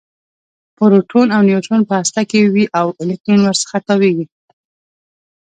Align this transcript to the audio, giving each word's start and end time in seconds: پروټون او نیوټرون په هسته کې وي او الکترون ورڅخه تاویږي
پروټون 0.77 1.27
او 1.35 1.41
نیوټرون 1.47 1.81
په 1.89 1.93
هسته 1.99 2.21
کې 2.29 2.39
وي 2.53 2.65
او 2.79 2.87
الکترون 3.01 3.39
ورڅخه 3.43 3.77
تاویږي 3.87 4.25